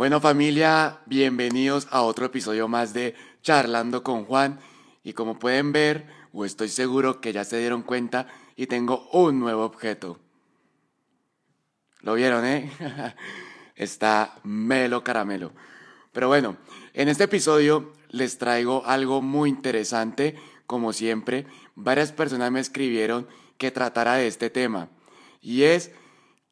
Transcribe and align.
Bueno 0.00 0.18
familia, 0.18 1.00
bienvenidos 1.04 1.86
a 1.90 2.00
otro 2.00 2.24
episodio 2.24 2.68
más 2.68 2.94
de 2.94 3.14
Charlando 3.42 4.02
con 4.02 4.24
Juan 4.24 4.58
y 5.04 5.12
como 5.12 5.38
pueden 5.38 5.72
ver, 5.72 6.06
o 6.32 6.46
estoy 6.46 6.70
seguro 6.70 7.20
que 7.20 7.34
ya 7.34 7.44
se 7.44 7.58
dieron 7.58 7.82
cuenta 7.82 8.26
y 8.56 8.66
tengo 8.66 9.10
un 9.12 9.38
nuevo 9.38 9.62
objeto. 9.62 10.18
¿Lo 12.00 12.14
vieron, 12.14 12.46
eh? 12.46 12.72
Está 13.76 14.36
melo 14.42 15.04
caramelo. 15.04 15.52
Pero 16.12 16.28
bueno, 16.28 16.56
en 16.94 17.10
este 17.10 17.24
episodio 17.24 17.92
les 18.08 18.38
traigo 18.38 18.86
algo 18.86 19.20
muy 19.20 19.50
interesante. 19.50 20.34
Como 20.66 20.94
siempre, 20.94 21.44
varias 21.74 22.10
personas 22.10 22.50
me 22.50 22.60
escribieron 22.60 23.28
que 23.58 23.70
tratara 23.70 24.14
de 24.14 24.28
este 24.28 24.48
tema. 24.48 24.88
Y 25.42 25.64
es 25.64 25.90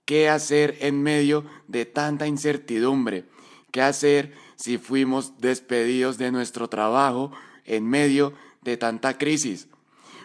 qué 0.05 0.29
hacer 0.29 0.77
en 0.81 1.03
medio 1.03 1.47
de 1.67 1.87
tanta 1.87 2.27
incertidumbre. 2.27 3.25
¿Qué 3.71 3.83
hacer 3.83 4.35
si 4.57 4.79
fuimos 4.79 5.39
despedidos 5.39 6.19
de 6.19 6.33
nuestro 6.33 6.69
trabajo 6.69 7.33
en 7.65 7.87
medio 7.87 8.33
de 8.63 8.77
tanta 8.77 9.19
crisis? 9.19 9.69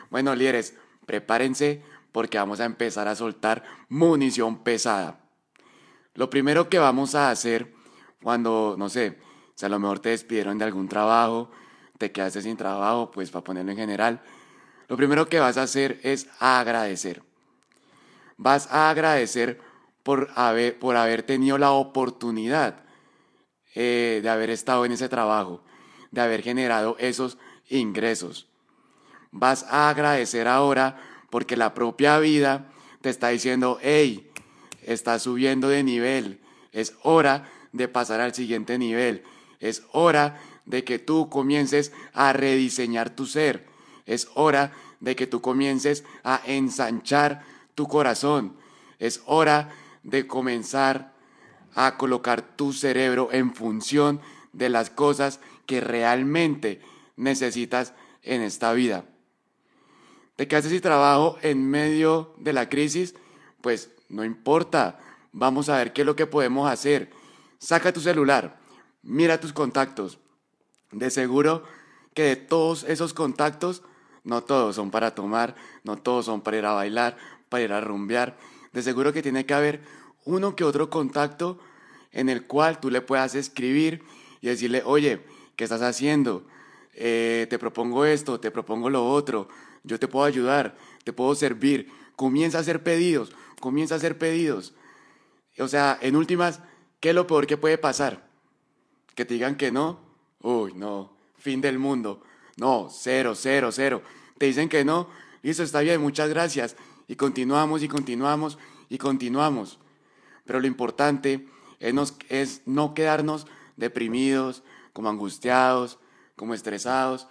Bueno, 0.10 0.36
líderes, 0.36 0.76
prepárense 1.06 1.82
porque 2.12 2.38
vamos 2.38 2.60
a 2.60 2.66
empezar 2.66 3.08
a 3.08 3.16
soltar 3.16 3.64
munición 3.90 4.64
pesada. 4.64 5.20
Lo 6.14 6.30
primero 6.30 6.70
que 6.70 6.80
vamos 6.80 7.16
a 7.16 7.32
hacer 7.32 7.74
cuando, 8.22 8.76
no 8.78 8.88
sé, 8.88 9.18
si 9.56 9.66
a 9.66 9.70
lo 9.70 9.80
mejor 9.80 10.00
te 10.00 10.10
despidieron 10.10 10.58
de 10.58 10.66
algún 10.66 10.88
trabajo, 10.88 11.52
te 11.98 12.12
quedaste 12.12 12.42
sin 12.42 12.56
trabajo, 12.56 13.12
pues 13.12 13.32
para 13.32 13.44
ponerlo 13.44 13.72
en 13.72 13.78
general, 13.78 14.22
lo 14.88 14.96
primero 14.96 15.28
que 15.28 15.40
vas 15.40 15.58
a 15.58 15.64
hacer 15.64 16.00
es 16.04 16.30
agradecer. 16.40 17.24
Vas 18.38 18.68
a 18.72 18.90
agradecer 18.90 19.60
por 20.04 20.30
haber, 20.36 20.78
por 20.80 20.96
haber 20.96 21.24
tenido 21.24 21.58
la 21.58 21.72
oportunidad 21.72 22.83
eh, 23.76 24.20
de 24.22 24.30
haber 24.30 24.50
estado 24.50 24.86
en 24.86 24.92
ese 24.92 25.10
trabajo, 25.10 25.62
de 26.12 26.22
haber 26.22 26.42
generado 26.42 26.96
esos 27.00 27.38
ingresos. 27.70 28.48
Vas 29.32 29.66
a 29.70 29.90
agradecer 29.90 30.48
ahora 30.48 31.02
porque 31.30 31.58
la 31.58 31.74
propia 31.74 32.20
vida 32.20 32.72
te 33.02 33.10
está 33.10 33.30
diciendo, 33.30 33.80
hey, 33.82 34.30
estás 34.84 35.24
subiendo 35.24 35.70
de 35.70 35.84
nivel, 35.84 36.40
es 36.72 36.96
hora 37.04 37.50
de 37.72 37.88
pasar 37.88 38.22
al 38.22 38.34
siguiente 38.34 38.78
nivel, 38.78 39.24
es 39.60 39.84
hora 39.92 40.40
de 40.66 40.84
que 40.84 41.00
tú 41.00 41.30
comiences 41.30 41.92
a 42.14 42.34
rediseñar 42.34 43.10
tu 43.10 43.26
ser, 43.26 43.66
es 44.06 44.30
hora 44.36 44.72
de 45.00 45.16
que 45.16 45.28
tú 45.28 45.42
comiences 45.42 46.04
a 46.24 46.42
ensanchar 46.46 47.44
tu 47.76 47.88
corazón, 47.88 48.56
es 49.00 49.22
hora 49.26 49.70
de 50.04 50.28
comenzar 50.28 51.13
a 51.76 51.98
colocar 51.98 52.42
tu 52.56 52.74
cerebro 52.74 53.30
en 53.32 53.54
función 53.54 54.22
de 54.52 54.70
las 54.70 54.90
cosas 54.90 55.40
que 55.66 55.82
realmente 55.82 56.82
necesitas 57.16 57.94
en 58.22 58.42
esta 58.42 58.74
vida 58.74 59.06
te 60.36 60.48
quedaste 60.48 60.70
sin 60.70 60.82
trabajo 60.82 61.38
en 61.42 61.70
medio 61.70 62.34
de 62.38 62.54
la 62.54 62.70
crisis, 62.70 63.16
pues 63.62 63.92
no 64.10 64.24
importa, 64.24 65.00
vamos 65.32 65.70
a 65.70 65.78
ver 65.78 65.94
qué 65.94 66.02
es 66.02 66.08
lo 66.08 66.16
que 66.16 66.26
podemos 66.26 66.70
hacer. 66.70 67.12
Saca 67.60 67.94
tu 67.94 68.00
celular, 68.00 68.60
mira 69.04 69.40
tus 69.40 69.54
contactos. 69.54 70.20
De 70.92 71.10
seguro 71.10 71.64
que 72.14 72.24
de 72.24 72.36
todos 72.36 72.84
esos 72.84 73.14
contactos, 73.14 73.84
no 74.24 74.44
todos 74.44 74.76
son 74.76 74.92
para 74.92 75.16
tomar, 75.16 75.56
no 75.84 75.98
todos 75.98 76.26
son 76.26 76.42
para 76.42 76.58
ir 76.58 76.66
a 76.66 76.74
bailar, 76.74 77.18
para 77.50 77.64
ir 77.64 77.74
a 77.74 77.82
rumbear. 77.82 78.38
De 78.72 78.82
seguro 78.82 79.14
que 79.14 79.22
tiene 79.22 79.46
que 79.46 79.54
haber 79.54 79.82
uno 80.26 80.56
que 80.56 80.64
otro 80.64 80.90
contacto 80.90 81.60
en 82.12 82.30
el 82.30 82.46
cual 82.46 82.80
tú 82.80 82.90
le 82.90 83.02
puedas 83.02 83.36
escribir 83.36 84.04
y 84.42 84.48
decirle, 84.48 84.82
oye, 84.86 85.22
¿qué 85.56 85.64
estás 85.64 85.82
haciendo? 85.82 86.46
Eh, 86.94 87.48
te 87.50 87.58
propongo 87.58 88.06
esto, 88.06 88.40
te 88.40 88.52
propongo 88.52 88.90
lo 88.90 89.10
otro, 89.10 89.48
yo 89.84 90.00
te 90.00 90.08
puedo 90.08 90.26
ayudar, 90.26 90.76
te 91.04 91.14
puedo 91.14 91.34
servir. 91.36 91.92
Comienza 92.16 92.60
a 92.60 92.62
hacer 92.62 92.84
pedidos, 92.84 93.32
comienza 93.60 93.96
a 93.96 93.98
hacer 93.98 94.18
pedidos. 94.18 94.74
O 95.60 95.68
sea, 95.68 95.98
en 96.02 96.16
últimas, 96.16 96.62
¿qué 97.00 97.10
es 97.10 97.16
lo 97.16 97.28
peor 97.28 97.48
que 97.48 97.58
puede 97.58 97.78
pasar? 97.78 98.28
Que 99.16 99.26
te 99.26 99.34
digan 99.34 99.56
que 99.56 99.72
no. 99.72 100.00
Uy, 100.42 100.74
no, 100.74 101.14
fin 101.38 101.62
del 101.62 101.80
mundo. 101.80 102.22
No, 102.58 102.90
cero, 102.92 103.34
cero, 103.36 103.72
cero. 103.72 104.04
Te 104.38 104.46
dicen 104.46 104.70
que 104.70 104.86
no. 104.86 105.10
Listo, 105.42 105.64
está 105.64 105.82
bien, 105.82 106.02
muchas 106.02 106.30
gracias. 106.30 106.76
Y 107.08 107.16
continuamos 107.16 107.84
y 107.84 107.88
continuamos 107.88 108.58
y 108.90 108.98
continuamos. 108.98 109.80
Pero 110.46 110.60
lo 110.60 110.68
importante 110.68 111.48
es, 111.80 112.62
no 112.66 112.94
quedarnos 112.94 113.48
deprimidos, 113.78 114.64
como 114.94 115.10
angustiados, 115.10 116.00
como 116.36 116.54
estresados, 116.54 117.28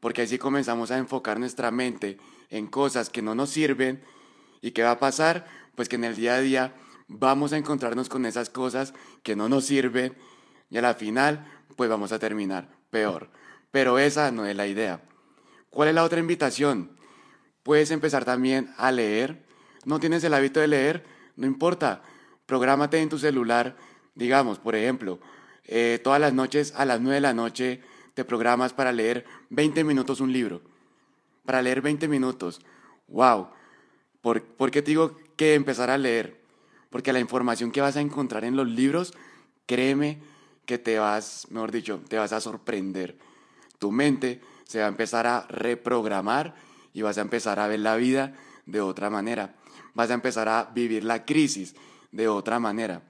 porque 0.00 0.22
así 0.22 0.38
comenzamos 0.38 0.90
a 0.90 0.98
enfocar 0.98 1.38
nuestra 1.38 1.70
mente 1.70 2.18
en 2.50 2.66
cosas 2.66 3.08
que 3.08 3.22
no 3.22 3.34
nos 3.34 3.50
sirven 3.50 4.02
y 4.60 4.72
qué 4.72 4.82
va 4.82 4.92
a 4.92 4.98
pasar, 4.98 5.46
pues 5.74 5.88
que 5.88 5.96
en 5.96 6.04
el 6.04 6.16
día 6.16 6.34
a 6.34 6.40
día 6.40 6.74
vamos 7.08 7.52
a 7.52 7.56
encontrarnos 7.56 8.08
con 8.08 8.26
esas 8.26 8.50
cosas 8.50 8.94
que 9.22 9.36
no 9.36 9.48
nos 9.48 9.64
sirven 9.64 10.16
y 10.70 10.78
a 10.78 10.82
la 10.82 10.94
final 10.94 11.46
pues 11.76 11.88
vamos 11.88 12.12
a 12.12 12.18
terminar 12.18 12.68
peor. 12.90 13.30
Pero 13.70 13.98
esa 13.98 14.30
no 14.30 14.46
es 14.46 14.54
la 14.54 14.66
idea. 14.66 15.02
¿Cuál 15.70 15.88
es 15.88 15.94
la 15.94 16.04
otra 16.04 16.20
invitación? 16.20 16.96
Puedes 17.62 17.90
empezar 17.90 18.24
también 18.24 18.72
a 18.76 18.92
leer. 18.92 19.46
¿No 19.84 19.98
tienes 19.98 20.22
el 20.24 20.34
hábito 20.34 20.60
de 20.60 20.68
leer? 20.68 21.04
No 21.36 21.46
importa. 21.46 22.02
Prográmate 22.46 23.00
en 23.00 23.08
tu 23.08 23.18
celular, 23.18 23.76
digamos, 24.14 24.58
por 24.58 24.74
ejemplo, 24.74 25.18
eh, 25.64 25.98
todas 26.02 26.20
las 26.20 26.34
noches 26.34 26.74
a 26.76 26.84
las 26.84 27.00
9 27.00 27.14
de 27.14 27.20
la 27.20 27.32
noche 27.32 27.80
te 28.12 28.24
programas 28.24 28.72
para 28.72 28.92
leer 28.92 29.24
20 29.50 29.82
minutos 29.84 30.20
un 30.20 30.32
libro. 30.32 30.62
Para 31.44 31.62
leer 31.62 31.80
20 31.80 32.06
minutos. 32.08 32.60
¡Wow! 33.08 33.48
¿Por, 34.20 34.42
¿Por, 34.42 34.70
qué 34.70 34.82
te 34.82 34.90
digo 34.90 35.16
que 35.36 35.54
empezar 35.54 35.90
a 35.90 35.98
leer? 35.98 36.40
Porque 36.90 37.12
la 37.12 37.20
información 37.20 37.70
que 37.70 37.80
vas 37.80 37.96
a 37.96 38.00
encontrar 38.00 38.44
en 38.44 38.56
los 38.56 38.68
libros, 38.68 39.14
créeme 39.66 40.18
que 40.66 40.78
te 40.78 40.98
vas, 40.98 41.46
mejor 41.50 41.72
dicho, 41.72 42.00
te 42.08 42.18
vas 42.18 42.32
a 42.32 42.40
sorprender. 42.40 43.18
Tu 43.78 43.90
mente 43.90 44.40
se 44.64 44.80
va 44.80 44.86
a 44.86 44.88
empezar 44.88 45.26
a 45.26 45.46
reprogramar 45.48 46.54
y 46.92 47.02
vas 47.02 47.18
a 47.18 47.22
empezar 47.22 47.58
a 47.58 47.68
ver 47.68 47.80
la 47.80 47.96
vida 47.96 48.34
de 48.66 48.80
otra 48.80 49.10
manera. 49.10 49.54
Vas 49.94 50.10
a 50.10 50.14
empezar 50.14 50.48
a 50.48 50.70
vivir 50.74 51.04
la 51.04 51.24
crisis 51.24 51.74
de 52.14 52.28
otra 52.28 52.60
manera. 52.60 53.02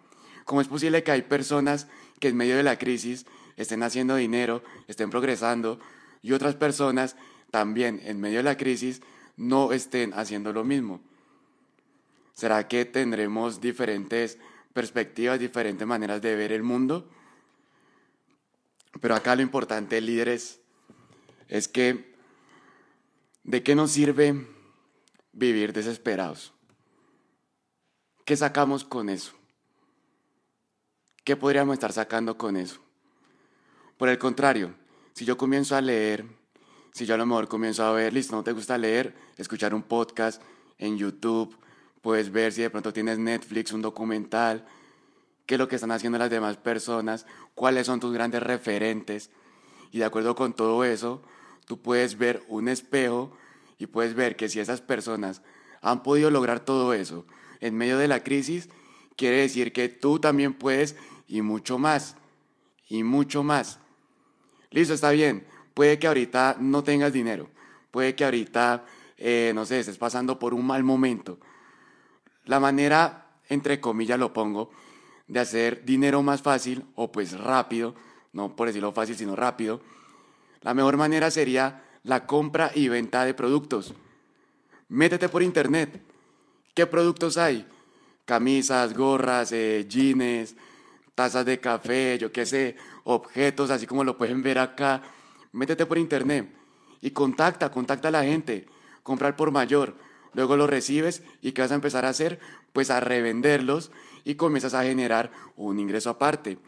¿Cómo 0.44 0.60
es 0.60 0.68
posible 0.68 1.02
que 1.02 1.12
hay 1.12 1.22
personas 1.22 1.86
que 2.18 2.28
en 2.28 2.36
medio 2.36 2.56
de 2.56 2.62
la 2.62 2.78
crisis 2.78 3.26
estén 3.56 3.82
haciendo 3.82 4.16
dinero, 4.16 4.62
estén 4.88 5.10
progresando 5.10 5.78
y 6.22 6.32
otras 6.32 6.54
personas 6.54 7.16
también 7.50 8.00
en 8.04 8.20
medio 8.20 8.38
de 8.38 8.44
la 8.44 8.56
crisis 8.56 9.02
no 9.36 9.72
estén 9.72 10.14
haciendo 10.14 10.52
lo 10.52 10.64
mismo? 10.64 11.00
¿Será 12.32 12.66
que 12.66 12.84
tendremos 12.84 13.60
diferentes 13.60 14.38
perspectivas, 14.72 15.38
diferentes 15.38 15.86
maneras 15.86 16.20
de 16.20 16.34
ver 16.34 16.52
el 16.52 16.62
mundo? 16.62 17.08
Pero 19.00 19.14
acá 19.14 19.36
lo 19.36 19.42
importante, 19.42 20.00
líderes, 20.00 20.60
es 21.48 21.68
que 21.68 22.14
¿de 23.44 23.62
qué 23.62 23.74
nos 23.74 23.92
sirve 23.92 24.46
vivir 25.32 25.72
desesperados? 25.72 26.54
¿Qué 28.24 28.38
sacamos 28.38 28.84
con 28.84 29.10
eso? 29.10 29.32
¿Qué 31.24 31.36
podríamos 31.36 31.74
estar 31.74 31.92
sacando 31.92 32.38
con 32.38 32.56
eso? 32.56 32.80
Por 33.98 34.08
el 34.08 34.18
contrario, 34.18 34.74
si 35.12 35.26
yo 35.26 35.36
comienzo 35.36 35.76
a 35.76 35.82
leer, 35.82 36.24
si 36.92 37.04
yo 37.04 37.16
a 37.16 37.18
lo 37.18 37.26
mejor 37.26 37.48
comienzo 37.48 37.84
a 37.84 37.92
ver, 37.92 38.14
listo, 38.14 38.34
no 38.34 38.42
te 38.42 38.52
gusta 38.52 38.78
leer, 38.78 39.14
escuchar 39.36 39.74
un 39.74 39.82
podcast 39.82 40.40
en 40.78 40.96
YouTube, 40.96 41.54
puedes 42.00 42.32
ver 42.32 42.54
si 42.54 42.62
de 42.62 42.70
pronto 42.70 42.94
tienes 42.94 43.18
Netflix, 43.18 43.72
un 43.72 43.82
documental, 43.82 44.64
qué 45.44 45.56
es 45.56 45.58
lo 45.58 45.68
que 45.68 45.74
están 45.74 45.92
haciendo 45.92 46.16
las 46.16 46.30
demás 46.30 46.56
personas, 46.56 47.26
cuáles 47.54 47.86
son 47.86 48.00
tus 48.00 48.14
grandes 48.14 48.42
referentes. 48.42 49.28
Y 49.92 49.98
de 49.98 50.06
acuerdo 50.06 50.34
con 50.34 50.54
todo 50.54 50.82
eso, 50.84 51.20
tú 51.66 51.82
puedes 51.82 52.16
ver 52.16 52.42
un 52.48 52.68
espejo 52.68 53.36
y 53.76 53.86
puedes 53.86 54.14
ver 54.14 54.34
que 54.34 54.48
si 54.48 54.60
esas 54.60 54.80
personas 54.80 55.42
han 55.82 56.02
podido 56.02 56.30
lograr 56.30 56.60
todo 56.60 56.94
eso 56.94 57.26
en 57.64 57.74
medio 57.74 57.96
de 57.96 58.08
la 58.08 58.22
crisis, 58.22 58.68
quiere 59.16 59.38
decir 59.38 59.72
que 59.72 59.88
tú 59.88 60.18
también 60.18 60.52
puedes 60.52 60.96
y 61.26 61.40
mucho 61.40 61.78
más, 61.78 62.14
y 62.90 63.02
mucho 63.02 63.42
más. 63.42 63.78
Listo, 64.70 64.92
está 64.92 65.10
bien. 65.10 65.46
Puede 65.72 65.98
que 65.98 66.06
ahorita 66.06 66.58
no 66.60 66.84
tengas 66.84 67.12
dinero. 67.12 67.48
Puede 67.90 68.14
que 68.14 68.24
ahorita, 68.24 68.84
eh, 69.16 69.52
no 69.54 69.64
sé, 69.64 69.80
estés 69.80 69.96
pasando 69.96 70.38
por 70.38 70.52
un 70.52 70.66
mal 70.66 70.84
momento. 70.84 71.38
La 72.44 72.60
manera, 72.60 73.30
entre 73.48 73.80
comillas 73.80 74.18
lo 74.18 74.34
pongo, 74.34 74.70
de 75.26 75.40
hacer 75.40 75.86
dinero 75.86 76.22
más 76.22 76.42
fácil 76.42 76.84
o 76.96 77.10
pues 77.10 77.32
rápido, 77.38 77.94
no 78.34 78.54
por 78.54 78.66
decirlo 78.66 78.92
fácil, 78.92 79.16
sino 79.16 79.34
rápido, 79.34 79.80
la 80.60 80.74
mejor 80.74 80.98
manera 80.98 81.30
sería 81.30 81.82
la 82.02 82.26
compra 82.26 82.70
y 82.74 82.88
venta 82.88 83.24
de 83.24 83.32
productos. 83.32 83.94
Métete 84.88 85.30
por 85.30 85.42
internet. 85.42 86.13
¿Qué 86.74 86.86
productos 86.86 87.38
hay? 87.38 87.66
Camisas, 88.24 88.94
gorras, 88.94 89.52
eh, 89.52 89.86
jeans, 89.88 90.56
tazas 91.14 91.46
de 91.46 91.60
café, 91.60 92.18
yo 92.18 92.32
qué 92.32 92.44
sé, 92.44 92.76
objetos, 93.04 93.70
así 93.70 93.86
como 93.86 94.02
lo 94.02 94.18
pueden 94.18 94.42
ver 94.42 94.58
acá. 94.58 95.02
Métete 95.52 95.86
por 95.86 95.98
internet 95.98 96.48
y 97.00 97.12
contacta, 97.12 97.70
contacta 97.70 98.08
a 98.08 98.10
la 98.10 98.24
gente, 98.24 98.66
comprar 99.04 99.36
por 99.36 99.52
mayor. 99.52 99.94
Luego 100.32 100.56
los 100.56 100.68
recibes 100.68 101.22
y 101.40 101.52
¿qué 101.52 101.62
vas 101.62 101.70
a 101.70 101.76
empezar 101.76 102.04
a 102.04 102.08
hacer? 102.08 102.40
Pues 102.72 102.90
a 102.90 102.98
revenderlos 102.98 103.92
y 104.24 104.34
comienzas 104.34 104.74
a 104.74 104.82
generar 104.82 105.30
un 105.56 105.78
ingreso 105.78 106.10
aparte. 106.10 106.58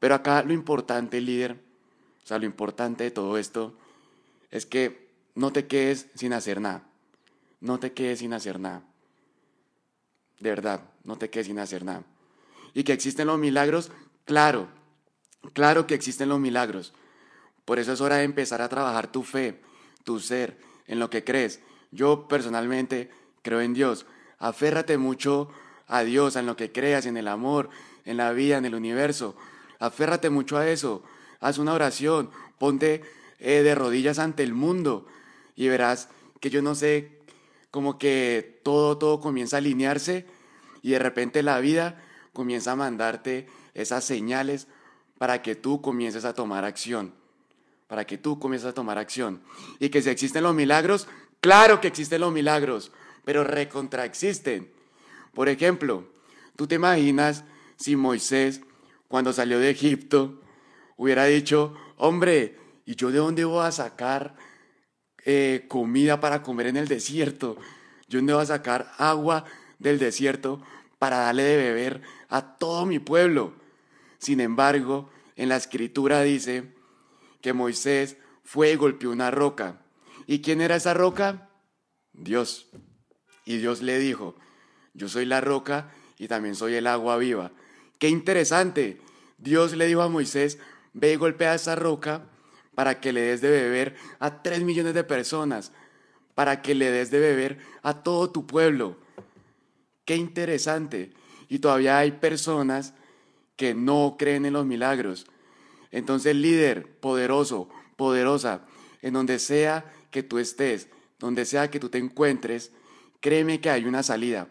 Pero 0.00 0.16
acá 0.16 0.42
lo 0.42 0.52
importante, 0.52 1.20
líder, 1.20 1.60
o 2.24 2.26
sea, 2.26 2.38
lo 2.38 2.46
importante 2.46 3.04
de 3.04 3.10
todo 3.12 3.38
esto 3.38 3.72
es 4.50 4.66
que 4.66 5.08
no 5.36 5.52
te 5.52 5.68
quedes 5.68 6.08
sin 6.16 6.32
hacer 6.32 6.60
nada. 6.60 6.88
No 7.60 7.78
te 7.78 7.92
quedes 7.92 8.18
sin 8.18 8.32
hacer 8.32 8.58
nada. 8.58 8.82
De 10.40 10.50
verdad, 10.50 10.82
no 11.04 11.16
te 11.16 11.30
quedes 11.30 11.46
sin 11.46 11.58
hacer 11.58 11.84
nada. 11.84 12.02
Y 12.74 12.84
que 12.84 12.92
existen 12.92 13.26
los 13.26 13.38
milagros, 13.38 13.90
claro, 14.24 14.68
claro 15.52 15.86
que 15.86 15.94
existen 15.94 16.28
los 16.28 16.38
milagros. 16.38 16.92
Por 17.64 17.78
eso 17.78 17.92
es 17.92 18.00
hora 18.00 18.16
de 18.16 18.24
empezar 18.24 18.62
a 18.62 18.68
trabajar 18.68 19.10
tu 19.10 19.22
fe, 19.22 19.60
tu 20.04 20.20
ser, 20.20 20.58
en 20.86 20.98
lo 20.98 21.10
que 21.10 21.24
crees. 21.24 21.60
Yo 21.90 22.28
personalmente 22.28 23.10
creo 23.42 23.60
en 23.60 23.74
Dios. 23.74 24.06
Aférrate 24.38 24.98
mucho 24.98 25.50
a 25.86 26.02
Dios, 26.02 26.36
en 26.36 26.46
lo 26.46 26.56
que 26.56 26.72
creas, 26.72 27.06
en 27.06 27.16
el 27.16 27.28
amor, 27.28 27.70
en 28.04 28.16
la 28.16 28.32
vida, 28.32 28.58
en 28.58 28.64
el 28.64 28.74
universo. 28.74 29.36
Aférrate 29.78 30.30
mucho 30.30 30.56
a 30.56 30.68
eso. 30.68 31.02
Haz 31.40 31.58
una 31.58 31.72
oración, 31.72 32.30
ponte 32.58 33.02
eh, 33.38 33.62
de 33.62 33.74
rodillas 33.74 34.18
ante 34.18 34.42
el 34.42 34.54
mundo 34.54 35.06
y 35.54 35.68
verás 35.68 36.08
que 36.40 36.50
yo 36.50 36.62
no 36.62 36.74
sé, 36.74 37.17
como 37.70 37.98
que 37.98 38.60
todo, 38.62 38.98
todo 38.98 39.20
comienza 39.20 39.56
a 39.56 39.58
alinearse 39.58 40.26
y 40.82 40.90
de 40.90 40.98
repente 40.98 41.42
la 41.42 41.60
vida 41.60 42.02
comienza 42.32 42.72
a 42.72 42.76
mandarte 42.76 43.46
esas 43.74 44.04
señales 44.04 44.68
para 45.18 45.42
que 45.42 45.54
tú 45.54 45.82
comiences 45.82 46.24
a 46.24 46.34
tomar 46.34 46.64
acción. 46.64 47.12
Para 47.86 48.06
que 48.06 48.18
tú 48.18 48.38
comiences 48.38 48.68
a 48.68 48.74
tomar 48.74 48.98
acción. 48.98 49.42
Y 49.78 49.88
que 49.88 50.02
si 50.02 50.10
existen 50.10 50.44
los 50.44 50.54
milagros, 50.54 51.08
claro 51.40 51.80
que 51.80 51.88
existen 51.88 52.20
los 52.20 52.32
milagros, 52.32 52.92
pero 53.24 53.44
recontraexisten. 53.44 54.70
Por 55.34 55.48
ejemplo, 55.48 56.04
tú 56.56 56.66
te 56.66 56.76
imaginas 56.76 57.44
si 57.76 57.96
Moisés, 57.96 58.60
cuando 59.08 59.32
salió 59.32 59.58
de 59.58 59.70
Egipto, 59.70 60.40
hubiera 60.96 61.24
dicho, 61.24 61.74
hombre, 61.96 62.58
¿y 62.84 62.94
yo 62.94 63.10
de 63.10 63.18
dónde 63.18 63.44
voy 63.44 63.64
a 63.64 63.72
sacar 63.72 64.34
eh, 65.24 65.66
comida 65.68 66.20
para 66.20 66.42
comer 66.42 66.68
en 66.68 66.76
el 66.76 66.88
desierto? 66.88 67.56
¿Yo 68.08 68.18
dónde 68.18 68.32
voy 68.32 68.42
a 68.42 68.46
sacar 68.46 68.92
agua 68.98 69.44
del 69.78 69.98
desierto 69.98 70.62
para 70.98 71.18
darle 71.18 71.42
de 71.42 71.56
beber 71.56 72.02
a 72.28 72.56
todo 72.56 72.86
mi 72.86 72.98
pueblo? 72.98 73.54
Sin 74.18 74.40
embargo, 74.40 75.10
en 75.36 75.48
la 75.48 75.56
escritura 75.56 76.22
dice 76.22 76.72
que 77.40 77.52
Moisés 77.52 78.16
fue 78.44 78.72
y 78.72 78.76
golpeó 78.76 79.10
una 79.10 79.30
roca. 79.30 79.80
¿Y 80.26 80.40
quién 80.40 80.60
era 80.60 80.76
esa 80.76 80.94
roca? 80.94 81.50
Dios. 82.12 82.68
Y 83.44 83.58
Dios 83.58 83.82
le 83.82 83.98
dijo, 83.98 84.36
yo 84.94 85.08
soy 85.08 85.24
la 85.24 85.40
roca 85.40 85.92
y 86.18 86.28
también 86.28 86.54
soy 86.54 86.74
el 86.74 86.86
agua 86.86 87.16
viva. 87.16 87.52
Qué 87.98 88.08
interesante. 88.08 89.00
Dios 89.38 89.76
le 89.76 89.86
dijo 89.86 90.02
a 90.02 90.08
Moisés, 90.08 90.58
ve 90.92 91.12
y 91.12 91.16
golpea 91.16 91.54
esa 91.54 91.76
roca 91.76 92.24
para 92.78 93.00
que 93.00 93.12
le 93.12 93.22
des 93.22 93.40
de 93.40 93.50
beber 93.50 93.96
a 94.20 94.40
tres 94.40 94.62
millones 94.62 94.94
de 94.94 95.02
personas, 95.02 95.72
para 96.36 96.62
que 96.62 96.76
le 96.76 96.92
des 96.92 97.10
de 97.10 97.18
beber 97.18 97.58
a 97.82 98.04
todo 98.04 98.30
tu 98.30 98.46
pueblo. 98.46 98.96
Qué 100.04 100.14
interesante. 100.14 101.10
Y 101.48 101.58
todavía 101.58 101.98
hay 101.98 102.12
personas 102.12 102.94
que 103.56 103.74
no 103.74 104.14
creen 104.16 104.46
en 104.46 104.52
los 104.52 104.64
milagros. 104.64 105.26
Entonces, 105.90 106.36
líder, 106.36 106.86
poderoso, 107.00 107.68
poderosa, 107.96 108.60
en 109.02 109.14
donde 109.14 109.40
sea 109.40 109.84
que 110.12 110.22
tú 110.22 110.38
estés, 110.38 110.86
donde 111.18 111.46
sea 111.46 111.72
que 111.72 111.80
tú 111.80 111.88
te 111.88 111.98
encuentres, 111.98 112.70
créeme 113.18 113.60
que 113.60 113.70
hay 113.70 113.86
una 113.86 114.04
salida. 114.04 114.46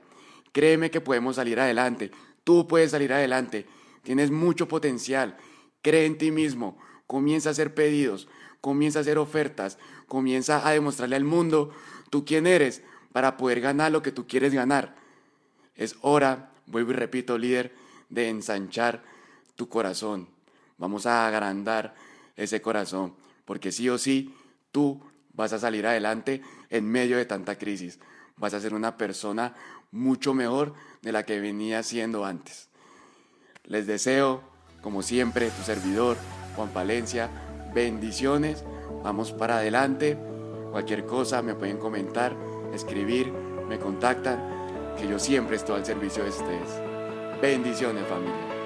Créeme 0.51 0.91
que 0.91 0.99
podemos 0.99 1.37
salir 1.37 1.61
adelante. 1.61 2.11
Tú 2.43 2.67
puedes 2.67 2.91
salir 2.91 3.13
adelante. 3.13 3.67
Tienes 4.03 4.31
mucho 4.31 4.67
potencial. 4.67 5.37
Cree 5.81 6.05
en 6.05 6.17
ti 6.17 6.31
mismo. 6.31 6.77
Comienza 7.07 7.49
a 7.49 7.51
hacer 7.53 7.73
pedidos. 7.73 8.27
Comienza 8.61 8.99
a 8.99 9.01
hacer 9.01 9.17
ofertas. 9.17 9.77
Comienza 10.07 10.67
a 10.67 10.71
demostrarle 10.71 11.15
al 11.15 11.23
mundo 11.23 11.71
tú 12.09 12.25
quién 12.25 12.47
eres 12.47 12.83
para 13.11 13.37
poder 13.37 13.61
ganar 13.61 13.91
lo 13.91 14.01
que 14.01 14.11
tú 14.11 14.27
quieres 14.27 14.53
ganar. 14.53 14.95
Es 15.75 15.95
hora, 16.01 16.51
vuelvo 16.65 16.91
y 16.91 16.95
repito, 16.95 17.37
líder, 17.37 17.73
de 18.09 18.29
ensanchar 18.29 19.03
tu 19.55 19.69
corazón. 19.69 20.27
Vamos 20.77 21.05
a 21.05 21.27
agrandar 21.27 21.95
ese 22.35 22.61
corazón, 22.61 23.15
porque 23.45 23.71
sí 23.71 23.89
o 23.89 23.97
sí, 23.97 24.33
tú 24.71 25.01
vas 25.33 25.53
a 25.53 25.59
salir 25.59 25.85
adelante 25.87 26.41
en 26.69 26.89
medio 26.89 27.17
de 27.17 27.25
tanta 27.25 27.57
crisis. 27.57 27.99
Vas 28.37 28.53
a 28.53 28.59
ser 28.59 28.73
una 28.73 28.97
persona 28.97 29.55
mucho 29.91 30.33
mejor 30.33 30.73
de 31.01 31.11
la 31.11 31.23
que 31.23 31.39
venía 31.39 31.81
siendo 31.83 32.25
antes. 32.25 32.69
Les 33.63 33.87
deseo, 33.87 34.43
como 34.81 35.01
siempre, 35.01 35.49
tu 35.49 35.63
servidor, 35.63 36.17
Juan 36.55 36.69
Palencia, 36.69 37.29
bendiciones, 37.73 38.63
vamos 39.03 39.31
para 39.31 39.57
adelante, 39.57 40.17
cualquier 40.71 41.05
cosa 41.05 41.41
me 41.41 41.55
pueden 41.55 41.77
comentar, 41.77 42.35
escribir, 42.73 43.31
me 43.67 43.79
contactan, 43.79 44.95
que 44.97 45.07
yo 45.07 45.19
siempre 45.19 45.57
estoy 45.57 45.77
al 45.77 45.85
servicio 45.85 46.23
de 46.23 46.29
ustedes. 46.29 46.81
Bendiciones 47.41 48.03
familia. 48.07 48.56